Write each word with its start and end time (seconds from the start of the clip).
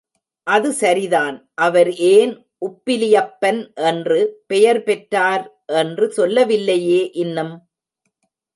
அது 0.47 0.69
சரிதான் 0.73 1.35
அவர் 1.61 1.91
ஏன் 2.09 2.33
உப்பிலியப்பன் 2.61 3.61
என்று 3.83 4.19
பெயர் 4.47 4.81
பெற்றார் 4.83 5.45
என்று 5.75 6.11
சொல்ல 6.11 6.45
வில்லையே 6.45 7.01
இன்னும்? 7.17 7.53